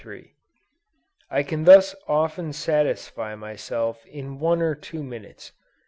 I 1.29 1.43
can 1.43 1.65
thus 1.65 1.93
often 2.07 2.53
satisfy 2.53 3.35
myself 3.35 4.03
in 4.07 4.39
one 4.39 4.59
or 4.63 4.73
two 4.73 5.03
minutes. 5.03 5.51